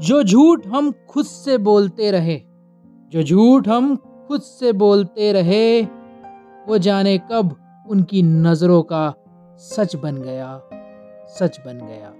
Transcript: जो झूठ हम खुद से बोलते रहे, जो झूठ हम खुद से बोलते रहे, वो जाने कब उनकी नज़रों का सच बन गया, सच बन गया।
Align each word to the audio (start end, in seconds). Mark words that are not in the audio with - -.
जो 0.00 0.22
झूठ 0.22 0.66
हम 0.66 0.92
खुद 1.08 1.24
से 1.24 1.58
बोलते 1.58 2.10
रहे, 2.10 2.36
जो 3.12 3.22
झूठ 3.22 3.68
हम 3.68 3.96
खुद 3.96 4.40
से 4.40 4.72
बोलते 4.72 5.32
रहे, 5.32 5.82
वो 6.68 6.78
जाने 6.78 7.18
कब 7.18 7.56
उनकी 7.90 8.22
नज़रों 8.22 8.82
का 8.82 9.14
सच 9.56 9.96
बन 9.96 10.16
गया, 10.16 10.60
सच 11.28 11.60
बन 11.66 11.78
गया। 11.78 12.12